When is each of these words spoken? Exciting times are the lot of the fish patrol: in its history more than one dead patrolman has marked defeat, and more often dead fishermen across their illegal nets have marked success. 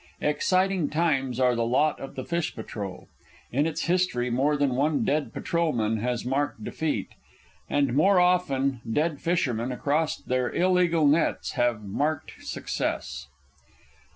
Exciting 0.21 0.89
times 0.89 1.39
are 1.39 1.53
the 1.53 1.63
lot 1.63 1.99
of 1.99 2.15
the 2.15 2.25
fish 2.25 2.55
patrol: 2.55 3.07
in 3.51 3.67
its 3.67 3.81
history 3.83 4.31
more 4.31 4.57
than 4.57 4.73
one 4.73 5.05
dead 5.05 5.31
patrolman 5.31 5.97
has 5.97 6.25
marked 6.25 6.63
defeat, 6.63 7.09
and 7.69 7.93
more 7.93 8.19
often 8.19 8.81
dead 8.91 9.21
fishermen 9.21 9.71
across 9.71 10.17
their 10.17 10.51
illegal 10.51 11.05
nets 11.05 11.51
have 11.51 11.83
marked 11.83 12.31
success. 12.43 13.27